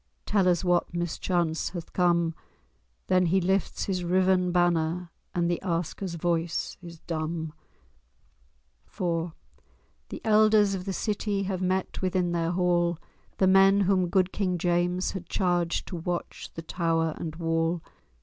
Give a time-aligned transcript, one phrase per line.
[0.25, 2.33] Tell us what mischance hath come."
[3.05, 7.53] Then he lifts his riven banner, And the asker's voice is dumb.
[8.89, 12.01] [Illustration: "Tell us all—oh, tell us true!"] IV The elders of the city Have met
[12.01, 12.97] within their hall—
[13.37, 17.83] The men whom good King James had charged To watch the tower and wall.